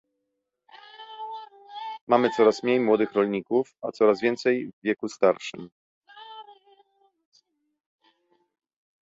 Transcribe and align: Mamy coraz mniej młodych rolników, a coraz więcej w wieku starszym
Mamy 2.07 2.29
coraz 2.31 2.63
mniej 2.63 2.79
młodych 2.79 3.13
rolników, 3.13 3.75
a 3.81 3.91
coraz 3.91 4.21
więcej 4.21 4.71
w 4.71 4.83
wieku 4.83 5.09
starszym 5.09 5.69